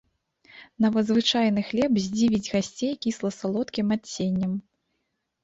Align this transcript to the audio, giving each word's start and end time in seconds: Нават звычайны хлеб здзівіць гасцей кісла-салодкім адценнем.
Нават 0.85 1.03
звычайны 1.09 1.61
хлеб 1.69 1.99
здзівіць 2.05 2.49
гасцей 2.55 2.93
кісла-салодкім 3.07 3.87
адценнем. 3.99 4.59